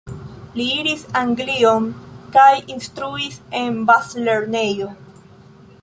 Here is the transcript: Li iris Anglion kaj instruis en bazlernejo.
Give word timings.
Li 0.59 0.63
iris 0.77 1.03
Anglion 1.19 1.85
kaj 2.37 2.49
instruis 2.77 3.39
en 3.61 3.79
bazlernejo. 3.91 4.91